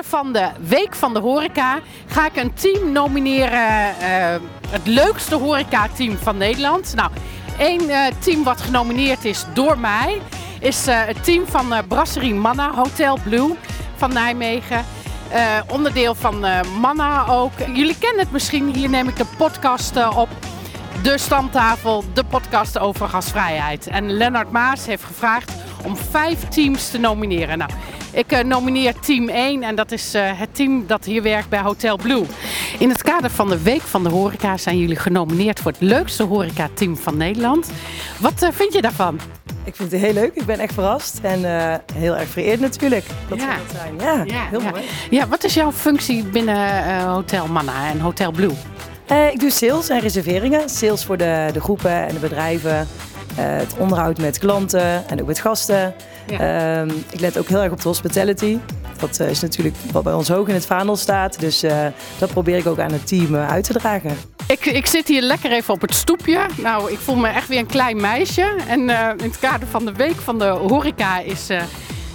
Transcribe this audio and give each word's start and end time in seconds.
van 0.00 0.32
de 0.32 0.48
Week 0.60 0.94
van 0.94 1.14
de 1.14 1.20
Horeca 1.20 1.80
ga 2.06 2.26
ik 2.26 2.36
een 2.36 2.54
team 2.54 2.92
nomineren. 2.92 3.98
eh, 3.98 4.40
het 4.68 4.86
leukste 4.86 5.34
horeca-team 5.34 6.16
van 6.16 6.36
Nederland. 6.36 6.94
Nou, 6.94 7.10
één 7.58 7.88
eh, 7.88 8.12
team 8.18 8.44
wat 8.44 8.60
genomineerd 8.60 9.24
is 9.24 9.44
door 9.54 9.78
mij 9.78 10.20
is 10.60 10.86
eh, 10.86 11.04
het 11.04 11.24
team 11.24 11.46
van 11.46 11.74
Brasserie 11.88 12.34
Manna 12.34 12.74
Hotel 12.74 13.18
Blue 13.24 13.54
van 13.96 14.12
Nijmegen. 14.12 14.84
Onderdeel 15.68 16.14
van 16.14 16.44
Manna 16.80 17.26
ook. 17.26 17.52
Jullie 17.58 17.98
kennen 17.98 18.20
het 18.20 18.32
misschien, 18.32 18.74
hier 18.74 18.88
neem 18.88 19.08
ik 19.08 19.16
de 19.16 19.26
podcast 19.36 20.06
op. 20.16 20.28
De 21.02 21.18
Stamtafel, 21.18 22.04
de 22.12 22.24
podcast 22.24 22.78
over 22.78 23.08
gasvrijheid. 23.08 23.86
En 23.86 24.12
Lennart 24.12 24.50
Maas 24.50 24.86
heeft 24.86 25.04
gevraagd 25.04 25.52
om 25.84 25.96
vijf 25.96 26.48
teams 26.48 26.90
te 26.90 26.98
nomineren. 26.98 27.58
Nou, 27.58 27.70
ik 28.12 28.32
eh, 28.32 28.44
nomineer 28.44 28.94
team 29.00 29.28
1 29.28 29.62
en 29.62 29.74
dat 29.74 29.92
is 29.92 30.14
eh, 30.14 30.22
het 30.38 30.54
team 30.54 30.84
dat 30.86 31.04
hier 31.04 31.22
werkt 31.22 31.48
bij 31.48 31.60
Hotel 31.60 31.96
Blue. 31.96 32.24
In 32.78 32.88
het 32.88 33.02
kader 33.02 33.30
van 33.30 33.48
de 33.48 33.62
Week 33.62 33.80
van 33.82 34.02
de 34.02 34.08
Horeca 34.08 34.56
zijn 34.56 34.78
jullie 34.78 34.96
genomineerd 34.96 35.60
voor 35.60 35.70
het 35.70 35.80
leukste 35.80 36.22
horeca-team 36.22 36.96
van 36.96 37.16
Nederland. 37.16 37.70
Wat 38.18 38.42
eh, 38.42 38.48
vind 38.52 38.72
je 38.72 38.82
daarvan? 38.82 39.20
Ik 39.64 39.76
vind 39.76 39.92
het 39.92 40.00
heel 40.00 40.12
leuk. 40.12 40.34
Ik 40.34 40.44
ben 40.46 40.58
echt 40.58 40.74
verrast. 40.74 41.18
En 41.22 41.38
heel 41.94 42.16
erg 42.16 42.28
vereerd 42.28 42.60
natuurlijk 42.60 43.04
dat 43.28 43.40
Ja. 43.40 43.46
we 43.48 43.54
dat 43.66 43.76
zijn. 43.76 44.26
Ja, 44.26 44.44
heel 44.50 44.60
ja. 44.60 44.70
mooi. 44.70 44.82
Ja, 45.10 45.28
wat 45.28 45.44
is 45.44 45.54
jouw 45.54 45.72
functie 45.72 46.24
binnen 46.24 47.00
Hotel 47.04 47.46
Manna 47.46 47.88
en 47.90 48.00
Hotel 48.00 48.30
Blue? 48.30 48.52
Ik 49.32 49.40
doe 49.40 49.50
sales 49.50 49.88
en 49.88 50.00
reserveringen. 50.00 50.68
Sales 50.68 51.04
voor 51.04 51.16
de, 51.16 51.50
de 51.52 51.60
groepen 51.60 52.06
en 52.06 52.14
de 52.14 52.20
bedrijven. 52.20 52.88
Eh, 53.36 53.44
het 53.44 53.76
onderhoud 53.78 54.18
met 54.18 54.38
klanten 54.38 55.08
en 55.08 55.20
ook 55.20 55.26
met 55.26 55.38
gasten. 55.38 55.94
Ja. 56.26 56.80
Ehm, 56.80 56.90
ik 57.10 57.20
let 57.20 57.38
ook 57.38 57.48
heel 57.48 57.62
erg 57.62 57.72
op 57.72 57.82
de 57.82 57.88
hospitality. 57.88 58.58
Dat 58.98 59.20
eh, 59.20 59.30
is 59.30 59.40
natuurlijk 59.40 59.76
wat 59.92 60.02
bij 60.02 60.12
ons 60.12 60.28
hoog 60.28 60.48
in 60.48 60.54
het 60.54 60.66
vaandel 60.66 60.96
staat. 60.96 61.40
Dus 61.40 61.62
eh, 61.62 61.86
dat 62.18 62.30
probeer 62.30 62.56
ik 62.56 62.66
ook 62.66 62.78
aan 62.78 62.92
het 62.92 63.06
team 63.06 63.36
uit 63.36 63.64
te 63.64 63.72
dragen. 63.72 64.16
Ik, 64.46 64.66
ik 64.66 64.86
zit 64.86 65.08
hier 65.08 65.22
lekker 65.22 65.52
even 65.52 65.74
op 65.74 65.80
het 65.80 65.94
stoepje. 65.94 66.46
Nou, 66.62 66.92
ik 66.92 66.98
voel 66.98 67.16
me 67.16 67.28
echt 67.28 67.48
weer 67.48 67.58
een 67.58 67.66
klein 67.66 68.00
meisje. 68.00 68.56
En 68.68 68.80
in 68.80 69.30
het 69.30 69.38
kader 69.38 69.68
van 69.68 69.84
de 69.84 69.92
week 69.92 70.16
van 70.16 70.38
de 70.38 70.44
horeca 70.44 71.20
is 71.20 71.48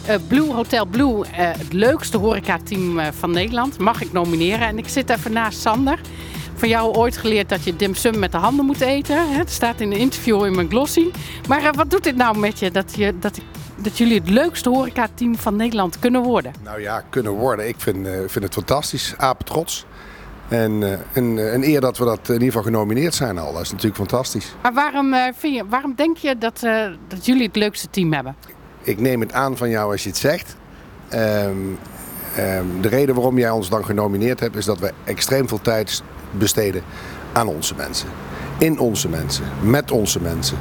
eh, 0.07 0.15
Blue 0.27 0.53
Hotel 0.53 0.85
Blue 0.85 1.23
het 1.31 1.73
leukste 1.73 2.17
horecateam 2.17 2.99
van 3.19 3.31
Nederland. 3.31 3.77
Mag 3.77 4.02
ik 4.02 4.11
nomineren. 4.11 4.67
En 4.67 4.77
ik 4.77 4.87
zit 4.87 5.09
even 5.09 5.33
naast 5.33 5.61
Sander. 5.61 5.99
Van 6.58 6.69
jou 6.69 6.95
ooit 6.95 7.17
geleerd 7.17 7.50
dat 7.50 7.63
je 7.63 7.75
dim 7.75 7.95
sum 7.95 8.19
met 8.19 8.31
de 8.31 8.38
handen 8.38 8.66
moet 8.66 8.81
eten. 8.81 9.36
Het 9.36 9.52
staat 9.52 9.81
in 9.81 9.91
een 9.91 9.97
interview 9.97 10.45
in 10.45 10.55
mijn 10.55 10.69
glossy. 10.69 11.11
Maar 11.47 11.64
eh, 11.64 11.73
wat 11.73 11.89
doet 11.89 12.03
dit 12.03 12.16
nou 12.16 12.38
met 12.38 12.59
je 12.59 12.72
dat, 12.72 12.95
je, 12.95 13.19
dat, 13.19 13.38
ik, 13.38 13.44
dat 13.75 13.97
jullie 13.97 14.19
het 14.19 14.30
leukste 14.30 14.69
horecateam 14.69 15.36
van 15.36 15.55
Nederland 15.55 15.99
kunnen 15.99 16.22
worden? 16.22 16.53
Nou 16.64 16.81
ja, 16.81 17.03
kunnen 17.09 17.31
worden. 17.31 17.67
Ik 17.67 17.75
vind, 17.77 18.08
eh, 18.08 18.14
vind 18.27 18.44
het 18.44 18.53
fantastisch. 18.53 19.14
Apen 19.17 19.45
trots. 19.45 19.86
En 20.47 20.83
eh, 20.83 20.99
een, 21.14 21.53
een 21.53 21.64
eer 21.64 21.81
dat 21.81 21.97
we 21.97 22.05
dat 22.05 22.27
in 22.27 22.33
ieder 22.33 22.47
geval 22.47 22.64
genomineerd 22.64 23.14
zijn 23.14 23.38
al. 23.38 23.53
Dat 23.53 23.61
is 23.61 23.71
natuurlijk 23.71 23.97
fantastisch. 23.97 24.55
Maar 24.61 24.73
waarom, 24.73 25.14
vind 25.36 25.55
je, 25.55 25.64
waarom 25.69 25.94
denk 25.95 26.17
je 26.17 26.38
dat, 26.38 26.59
dat 27.08 27.25
jullie 27.25 27.45
het 27.45 27.55
leukste 27.55 27.89
team 27.89 28.14
hebben? 28.14 28.36
Ik 28.81 28.99
neem 28.99 29.19
het 29.19 29.33
aan 29.33 29.58
van 29.58 29.69
jou 29.69 29.92
als 29.92 30.03
je 30.03 30.09
het 30.09 30.17
zegt. 30.17 30.55
Ehm, 31.09 31.55
ehm, 32.36 32.66
de 32.81 32.88
reden 32.88 33.16
waarom 33.16 33.38
jij 33.38 33.49
ons 33.49 33.69
dan 33.69 33.86
genomineerd 33.86 34.39
hebt, 34.39 34.55
is 34.55 34.66
dat 34.66 34.80
we 34.80 34.94
extreem 35.03 35.47
veel 35.47 35.61
tijd 35.61 36.03
besteden 36.31 36.81
aan 37.33 37.47
onze 37.47 37.73
mensen. 37.75 38.08
In 38.58 38.80
onze 38.80 39.09
mensen. 39.09 39.44
Met 39.61 39.92
onze 39.92 40.22
mensen. 40.22 40.58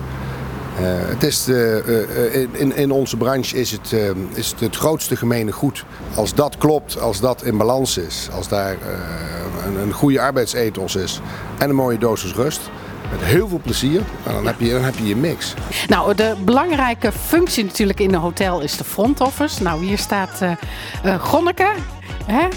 Eh, 0.76 0.84
het 0.86 1.22
is 1.22 1.44
de, 1.44 1.82
eh, 1.86 2.42
eh, 2.42 2.48
in, 2.52 2.76
in 2.76 2.90
onze 2.90 3.16
branche 3.16 3.56
is 3.56 3.70
het, 3.70 3.92
is 4.34 4.50
het 4.50 4.60
het 4.60 4.76
grootste 4.76 5.16
gemene 5.16 5.52
goed. 5.52 5.84
Als 6.14 6.34
dat 6.34 6.58
klopt, 6.58 7.00
als 7.00 7.20
dat 7.20 7.42
in 7.42 7.56
balans 7.56 7.98
is, 7.98 8.28
als 8.32 8.48
daar 8.48 8.76
een, 9.66 9.76
een 9.76 9.92
goede 9.92 10.20
arbeidsethos 10.20 10.96
is 10.96 11.20
en 11.58 11.68
een 11.68 11.74
mooie 11.74 11.98
dosis 11.98 12.34
rust, 12.34 12.60
met 13.10 13.20
heel 13.20 13.48
veel 13.48 13.60
plezier, 13.62 14.02
nou, 14.24 14.36
dan, 14.36 14.46
heb 14.46 14.60
je, 14.60 14.70
dan 14.70 14.82
heb 14.82 14.94
je 14.98 15.06
je 15.06 15.16
mix. 15.16 15.54
Nou, 15.88 16.14
de 16.14 16.34
belangrijke 16.44 17.12
functie 17.12 17.64
natuurlijk 17.64 18.00
in 18.00 18.14
een 18.14 18.20
hotel 18.20 18.60
is 18.60 18.76
de 18.76 18.84
front 18.84 19.20
office. 19.20 19.62
Nou, 19.62 19.84
hier 19.84 19.98
staat 19.98 20.40
Gonneke. 21.20 21.72
Hè? 22.24 22.48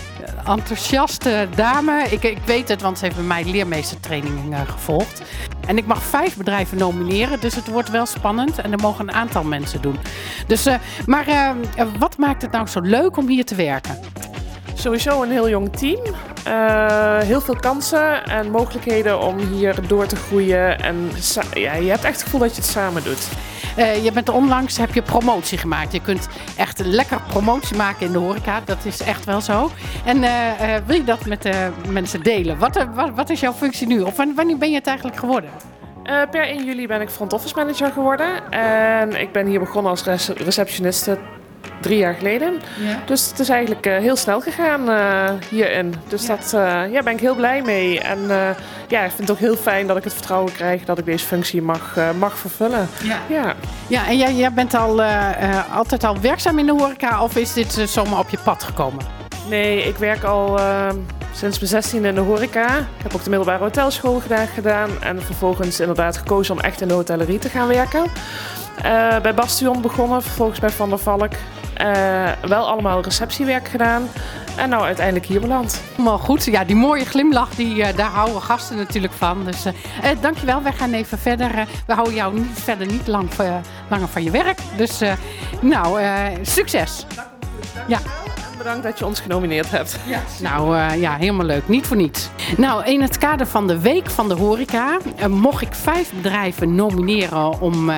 Enthousiaste 0.49 1.47
dame. 1.55 2.03
Ik, 2.09 2.23
ik 2.23 2.37
weet 2.45 2.69
het, 2.69 2.81
want 2.81 2.97
ze 2.97 3.03
heeft 3.03 3.15
bij 3.15 3.25
mij 3.25 3.45
leermeestertraining 3.45 4.55
gevolgd. 4.65 5.21
En 5.67 5.77
ik 5.77 5.85
mag 5.85 6.03
vijf 6.03 6.37
bedrijven 6.37 6.77
nomineren, 6.77 7.39
dus 7.39 7.55
het 7.55 7.67
wordt 7.67 7.89
wel 7.89 8.05
spannend. 8.05 8.59
En 8.59 8.71
er 8.71 8.79
mogen 8.79 9.07
een 9.07 9.13
aantal 9.13 9.43
mensen 9.43 9.81
doen. 9.81 9.97
Dus, 10.47 10.65
eh, 10.65 10.75
maar 11.05 11.27
eh, 11.27 11.51
wat 11.99 12.17
maakt 12.17 12.41
het 12.41 12.51
nou 12.51 12.67
zo 12.67 12.79
leuk 12.79 13.17
om 13.17 13.27
hier 13.27 13.45
te 13.45 13.55
werken? 13.55 13.99
Sowieso 14.79 15.21
een 15.23 15.31
heel 15.31 15.49
jong 15.49 15.75
team. 15.75 15.99
Eh, 16.43 17.17
heel 17.17 17.41
veel 17.41 17.55
kansen 17.55 18.25
en 18.25 18.51
mogelijkheden 18.51 19.19
om 19.21 19.37
hier 19.37 19.87
door 19.87 20.05
te 20.05 20.15
groeien. 20.15 20.79
En 20.79 21.11
ja, 21.53 21.73
je 21.73 21.89
hebt 21.89 22.03
echt 22.03 22.13
het 22.13 22.23
gevoel 22.23 22.39
dat 22.39 22.55
je 22.55 22.61
het 22.61 22.69
samen 22.69 23.03
doet. 23.03 23.27
Eh, 23.75 24.03
je 24.03 24.11
bent 24.11 24.29
onlangs 24.29 24.77
heb 24.77 24.93
je 24.93 25.01
promotie 25.01 25.57
gemaakt. 25.57 25.91
Je 25.93 26.01
kunt 26.01 26.27
echt 26.57 26.79
lekker 26.85 27.21
promotie 27.27 27.77
maken 27.77 28.05
in 28.05 28.11
de 28.11 28.17
horeca. 28.17 28.61
Dat 28.65 28.77
is 28.85 29.01
echt 29.01 29.25
wel 29.25 29.41
zo. 29.41 29.71
En 30.05 30.23
eh, 30.23 30.31
wil 30.85 30.95
je 30.95 31.03
dat 31.03 31.25
met 31.25 31.41
de 31.41 31.69
mensen 31.89 32.23
delen? 32.23 32.57
Wat, 32.57 32.85
wat, 32.95 33.09
wat 33.15 33.29
is 33.29 33.39
jouw 33.39 33.53
functie 33.53 33.87
nu? 33.87 34.01
Of 34.01 34.15
wan- 34.17 34.35
wanneer 34.35 34.57
ben 34.57 34.69
je 34.69 34.75
het 34.75 34.87
eigenlijk 34.87 35.17
geworden? 35.17 35.49
Per 36.31 36.47
1 36.47 36.65
juli 36.65 36.87
ben 36.87 37.01
ik 37.01 37.09
front 37.09 37.33
office 37.33 37.55
manager 37.55 37.91
geworden. 37.91 38.51
En 38.51 39.21
ik 39.21 39.31
ben 39.31 39.45
hier 39.47 39.59
begonnen 39.59 39.91
als 39.91 40.03
rece- 40.03 40.33
receptioniste 40.33 41.17
drie 41.81 41.97
jaar 41.97 42.13
geleden. 42.13 42.61
Ja. 42.79 42.99
Dus 43.05 43.29
het 43.29 43.39
is 43.39 43.49
eigenlijk 43.49 43.85
eh, 43.85 43.97
heel 43.97 44.15
snel 44.15 44.41
gegaan 44.41 44.89
eh, 44.89 45.29
hierin. 45.49 45.93
Dus 46.07 46.25
Ja. 46.25 46.35
dat 46.35 46.53
eh, 46.53 46.91
ja, 46.91 47.03
ben 47.03 47.13
ik 47.13 47.19
heel 47.19 47.35
blij 47.35 47.61
mee. 47.61 47.99
En 47.99 48.19
ja, 48.87 49.03
ik 49.03 49.11
vind 49.11 49.19
het 49.27 49.31
ook 49.31 49.37
heel 49.37 49.55
fijn 49.55 49.87
dat 49.87 49.97
ik 49.97 50.03
het 50.03 50.13
vertrouwen 50.13 50.53
krijg 50.53 50.85
dat 50.85 50.97
ik 50.97 51.05
deze 51.05 51.25
functie 51.25 51.61
mag, 51.61 51.95
mag 52.19 52.37
vervullen. 52.37 52.87
Ja. 53.03 53.17
Ja. 53.27 53.53
Ja, 53.87 54.07
en 54.07 54.17
jij, 54.17 54.35
jij 54.35 54.53
bent 54.53 54.73
al, 54.73 55.01
altijd 55.73 56.03
al 56.03 56.19
werkzaam 56.21 56.59
in 56.59 56.65
de 56.65 56.71
horeca 56.71 57.23
of 57.23 57.35
is 57.35 57.53
dit 57.53 57.71
zomaar 57.85 58.19
op 58.19 58.29
je 58.29 58.37
pad 58.43 58.63
gekomen? 58.63 59.05
Nee, 59.49 59.83
ik 59.83 59.97
werk 59.97 60.23
al 60.23 60.59
eh, 60.59 60.89
sinds 61.33 61.57
mijn 61.59 61.69
16 61.69 62.05
in 62.05 62.15
de 62.15 62.21
horeca. 62.21 62.77
Ik 62.77 63.03
heb 63.03 63.15
ook 63.15 63.23
de 63.23 63.29
middelbare 63.29 63.63
hotelschool 63.63 64.19
gedaan, 64.19 64.47
gedaan. 64.47 64.89
En 65.01 65.21
vervolgens 65.21 65.79
inderdaad 65.79 66.17
gekozen 66.17 66.53
om 66.55 66.59
echt 66.59 66.81
in 66.81 66.87
de 66.87 66.93
hotellerie 66.93 67.39
te 67.39 67.49
gaan 67.49 67.67
werken. 67.67 68.03
Bij 69.21 69.33
Bastion 69.33 69.81
begonnen, 69.81 70.21
vervolgens 70.21 70.59
bij 70.59 70.69
Van 70.69 70.89
der 70.89 70.97
Valk. 70.99 71.31
Eh, 71.79 72.31
wel 72.41 72.67
allemaal 72.67 73.01
receptiewerk 73.01 73.67
gedaan. 73.67 74.07
En 74.55 74.69
nou 74.69 74.83
uiteindelijk 74.83 75.25
hier 75.25 75.39
beland. 75.39 75.81
Helemaal 75.91 76.17
goed. 76.17 76.43
Ja, 76.43 76.63
die 76.63 76.75
mooie 76.75 77.05
glimlach, 77.05 77.49
die, 77.49 77.83
eh, 77.83 77.97
daar 77.97 78.09
houden 78.09 78.41
gasten 78.41 78.77
natuurlijk 78.77 79.13
van. 79.13 79.45
Dus 79.45 79.65
eh, 79.65 79.73
eh, 80.11 80.17
dankjewel. 80.21 80.63
Wij 80.63 80.73
gaan 80.73 80.93
even 80.93 81.17
verder. 81.17 81.67
we 81.87 81.93
houden 81.93 82.13
jou 82.13 82.33
niet, 82.33 82.47
verder 82.53 82.87
niet 82.87 83.07
lang, 83.07 83.29
langer 83.89 84.07
van 84.07 84.23
je 84.23 84.31
werk. 84.31 84.59
Dus 84.77 85.01
nou, 85.61 86.01
succes. 86.41 87.05
Ja. 87.87 87.99
En 88.51 88.57
bedankt 88.57 88.83
dat 88.83 88.99
je 88.99 89.05
ons 89.05 89.19
genomineerd 89.19 89.71
hebt. 89.71 89.99
Nou 90.41 90.77
eh, 90.77 91.01
ja, 91.01 91.15
helemaal 91.15 91.45
leuk. 91.45 91.67
Niet 91.67 91.87
voor 91.87 91.97
niets. 91.97 92.29
Nou, 92.57 92.85
in 92.85 93.01
het 93.01 93.17
kader 93.17 93.47
van 93.47 93.67
de 93.67 93.79
Week 93.79 94.09
van 94.09 94.27
de 94.27 94.33
Horeca 94.33 94.97
mocht 95.29 95.61
ik 95.61 95.73
vijf 95.73 96.11
bedrijven 96.13 96.75
nomineren 96.75 97.59
om 97.59 97.91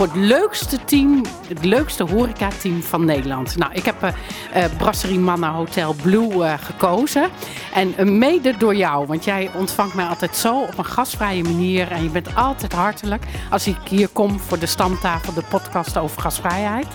voor 0.00 0.08
het 0.08 0.18
leukste 0.18 0.84
team, 0.84 1.24
het 1.48 1.64
leukste 1.64 2.04
horecateam 2.04 2.82
van 2.82 3.04
Nederland. 3.04 3.56
Nou, 3.56 3.72
ik 3.72 3.84
heb 3.84 4.02
eh, 4.02 4.64
Brasserie 4.78 5.18
Manna 5.18 5.52
Hotel 5.52 5.94
Blue 6.02 6.44
eh, 6.44 6.54
gekozen. 6.58 7.28
En 7.74 8.18
mede 8.18 8.56
door 8.56 8.74
jou, 8.74 9.06
want 9.06 9.24
jij 9.24 9.50
ontvangt 9.54 9.94
mij 9.94 10.04
altijd 10.04 10.36
zo 10.36 10.60
op 10.60 10.78
een 10.78 10.84
gastvrije 10.84 11.42
manier. 11.42 11.90
En 11.90 12.02
je 12.02 12.08
bent 12.08 12.34
altijd 12.34 12.72
hartelijk 12.72 13.24
als 13.50 13.66
ik 13.66 13.76
hier 13.88 14.08
kom 14.08 14.40
voor 14.40 14.58
de 14.58 14.66
stamtafel, 14.66 15.32
de 15.32 15.42
podcast 15.48 15.96
over 15.96 16.20
gasvrijheid. 16.20 16.86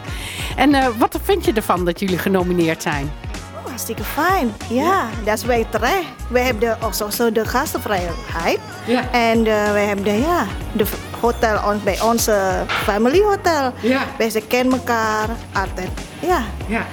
En 0.55 0.97
wat 0.97 1.19
vind 1.23 1.45
je 1.45 1.53
ervan 1.53 1.85
dat 1.85 1.99
jullie 1.99 2.17
genomineerd 2.17 2.81
zijn? 2.81 3.11
Oh, 3.55 3.65
hartstikke 3.65 4.03
fijn. 4.03 4.53
Ja, 4.69 5.07
dat 5.25 5.37
is 5.37 5.43
wij 5.43 5.65
terecht. 5.69 6.07
We 6.29 6.39
hebben 6.39 6.81
ook 6.81 6.93
zo, 6.93 7.09
zo 7.09 7.31
de 7.31 7.45
gastvrijheid. 7.45 8.59
Ja. 8.85 9.11
En 9.11 9.43
we 9.43 9.79
hebben 9.79 10.05
de, 10.05 10.19
ja, 10.19 10.45
de 10.71 10.85
hotel 11.25 11.69
on, 11.69 11.81
bij 11.83 12.01
onze 12.01 12.63
family 12.83 13.21
hotel. 13.21 13.73
Ja. 13.81 14.01
Wij 14.17 14.29
ze 14.29 14.41
kennen 14.41 14.73
elkaar 14.73 15.29
altijd. 15.53 15.89
Ja. 16.19 16.43
Ja. 16.67 16.85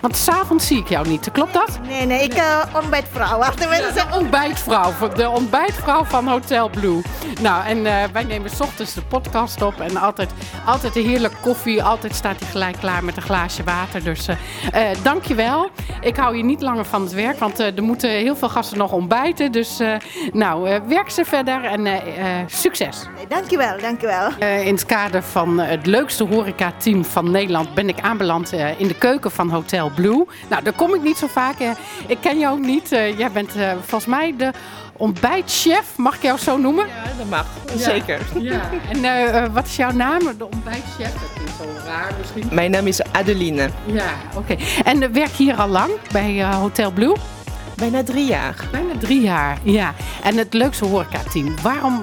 Want 0.00 0.16
s'avonds 0.16 0.66
zie 0.66 0.78
ik 0.78 0.88
jou 0.88 1.08
niet, 1.08 1.30
klopt 1.32 1.52
dat? 1.52 1.78
Nee, 1.88 2.06
nee, 2.06 2.22
ik 2.22 2.34
uh, 2.34 2.62
ontbijtvrouw. 2.82 3.38
Wacht 3.38 3.60
even. 3.60 3.94
De 3.94 4.16
ontbijtvrouw, 4.16 4.92
de 5.14 5.28
ontbijtvrouw 5.28 6.04
van 6.04 6.28
Hotel 6.28 6.70
Blue. 6.70 7.02
Nou, 7.40 7.64
en 7.64 7.86
eh, 7.86 7.94
wij 8.12 8.24
nemen 8.24 8.50
's 8.50 8.60
ochtends 8.60 8.94
de 8.94 9.02
podcast 9.02 9.62
op 9.62 9.80
en 9.80 9.96
altijd, 9.96 10.30
altijd 10.66 10.96
een 10.96 11.06
heerlijke 11.06 11.36
koffie. 11.40 11.82
Altijd 11.82 12.14
staat 12.14 12.40
hij 12.40 12.48
gelijk 12.48 12.76
klaar 12.78 13.04
met 13.04 13.16
een 13.16 13.22
glaasje 13.22 13.62
water. 13.64 14.02
Dus 14.04 14.28
eh 14.28 14.36
eh, 14.72 14.96
dankjewel. 15.02 15.70
Ik 16.00 16.16
hou 16.16 16.36
je 16.36 16.44
niet 16.44 16.60
langer 16.62 16.84
van 16.84 17.02
het 17.02 17.12
werk, 17.12 17.38
want 17.38 17.58
eh, 17.60 17.76
er 17.76 17.82
moeten 17.82 18.10
heel 18.10 18.36
veel 18.36 18.48
gasten 18.48 18.78
nog 18.78 18.92
ontbijten. 18.92 19.52
Dus 19.52 19.80
eh, 19.80 19.94
nou, 20.32 20.68
eh, 20.68 20.80
werk 20.86 21.10
ze 21.10 21.24
verder 21.24 21.64
en 21.64 21.86
eh, 21.86 22.40
eh, 22.40 22.46
succes. 22.46 23.06
Dankjewel, 23.28 23.80
dankjewel. 23.80 24.28
Eh, 24.38 24.66
in 24.66 24.74
het 24.74 24.86
kader 24.86 25.22
van 25.22 25.60
eh, 25.60 25.68
het 25.68 25.86
leukste 25.86 26.24
horecateam 26.24 27.04
van 27.04 27.30
Nederland 27.30 27.74
ben 27.74 27.88
ik 27.88 28.00
aanbeland 28.00 28.52
eh, 28.52 28.80
in 28.80 28.88
de 28.88 28.98
keuken 28.98 29.30
van 29.30 29.50
Hotel 29.50 29.89
Blue. 29.94 30.26
Nou, 30.48 30.62
daar 30.62 30.72
kom 30.72 30.94
ik 30.94 31.02
niet 31.02 31.16
zo 31.16 31.26
vaak. 31.26 31.56
Ik 32.06 32.18
ken 32.20 32.38
jou 32.38 32.58
ook 32.58 32.64
niet. 32.66 32.92
Eh, 32.92 33.18
jij 33.18 33.30
bent 33.30 33.56
eh, 33.56 33.70
volgens 33.72 34.06
mij 34.06 34.34
de 34.36 34.50
ontbijtchef, 34.96 35.96
mag 35.96 36.14
ik 36.14 36.22
jou 36.22 36.38
zo 36.38 36.56
noemen? 36.56 36.86
Ja, 36.86 36.92
dat 37.18 37.28
mag. 37.28 37.46
Zeker. 37.76 38.20
Ja. 38.38 38.70
En 38.92 39.04
eh, 39.04 39.44
wat 39.52 39.66
is 39.66 39.76
jouw 39.76 39.90
naam? 39.90 40.18
De 40.38 40.48
ontbijtchef? 40.50 41.12
Dat 41.12 41.32
klinkt 41.34 41.52
zo 41.58 41.64
raar 41.86 42.12
misschien. 42.18 42.54
Mijn 42.54 42.70
naam 42.70 42.86
is 42.86 43.02
Adeline. 43.12 43.70
Ja, 43.86 44.14
oké. 44.34 44.56
En 44.84 45.12
werk 45.12 45.34
je 45.34 45.42
hier 45.44 45.56
al 45.56 45.68
lang 45.68 45.90
bij 46.12 46.44
Hotel 46.44 46.90
Blue? 46.90 47.16
Bijna 47.76 48.02
drie 48.02 48.26
jaar. 48.26 48.68
Bijna 48.70 48.92
drie 48.98 49.20
jaar, 49.20 49.58
ja. 49.62 49.94
En 50.22 50.36
het 50.36 50.54
leukste 50.54 50.84
horecateam. 50.84 51.54
Waarom 51.62 52.02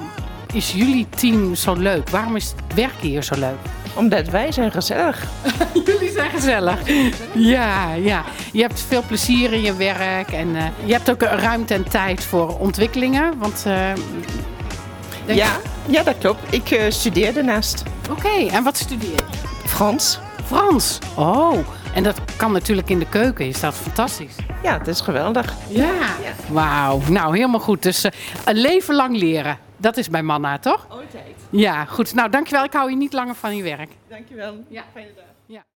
is 0.54 0.72
jullie 0.72 1.08
team 1.10 1.56
zo 1.56 1.74
leuk? 1.74 2.10
Waarom 2.10 2.36
is 2.36 2.54
het 2.56 2.74
werken 2.76 3.08
hier 3.08 3.24
zo 3.24 3.36
leuk? 3.40 3.58
Omdat 3.98 4.28
wij 4.28 4.52
zijn 4.52 4.72
gezellig. 4.72 5.24
Jullie 5.86 6.12
zijn 6.12 6.30
gezellig. 6.30 6.80
Ja, 7.34 7.94
ja. 7.94 8.24
Je 8.52 8.62
hebt 8.62 8.82
veel 8.88 9.04
plezier 9.08 9.54
in 9.54 9.62
je 9.62 9.76
werk 9.76 10.32
en 10.32 10.56
eh, 10.56 10.64
je 10.86 10.94
hebt 10.94 11.10
ook 11.10 11.22
ruimte 11.22 11.74
en 11.74 11.90
tijd 11.90 12.24
voor 12.24 12.60
ontwikkelingen. 12.60 13.38
Want, 13.38 13.64
eh, 13.66 13.90
Ja, 15.26 15.50
ja, 15.86 16.04
dat 16.04 16.18
klopt. 16.18 16.54
Ik 16.54 16.72
eh, 16.72 16.84
studeer 16.90 17.34
daarnaast. 17.34 17.84
Oké, 18.10 18.48
en 18.52 18.64
wat 18.64 18.78
studeer 18.78 19.10
je? 19.10 19.24
Frans. 19.66 20.20
Frans. 20.46 21.00
Oh, 21.16 21.58
en 21.94 22.04
dat 22.04 22.20
kan 22.36 22.52
natuurlijk 22.52 22.90
in 22.90 23.00
de 23.00 23.10
keuken. 23.10 23.48
Is 23.48 23.60
dat 23.60 23.74
fantastisch? 23.74 24.36
Ja, 24.64 24.78
het 24.78 24.88
is 24.88 25.02
geweldig. 25.02 25.54
Ja. 25.68 25.92
Wauw, 26.48 27.02
nou 27.10 27.36
helemaal 27.36 27.60
goed. 27.60 27.84
Dus 27.84 28.04
een 28.46 28.56
leven 28.56 28.96
lang 28.96 29.18
leren. 29.18 29.58
Dat 29.78 29.98
is 29.98 30.10
bij 30.10 30.24
Manna, 30.24 30.60
toch? 30.60 30.90
Altijd. 30.90 31.36
Ja, 31.50 31.86
goed. 31.86 32.14
Nou, 32.14 32.30
dankjewel. 32.30 32.64
Ik 32.64 32.74
hou 32.74 32.90
je 32.90 32.96
niet 32.96 33.14
langer 33.14 33.36
van 33.36 33.56
je 33.56 33.64
werk. 33.64 33.90
Dankjewel. 34.08 34.64
Ja. 34.68 34.84
Fijne 34.94 35.14
dag. 35.16 35.26
Ja. 35.46 35.64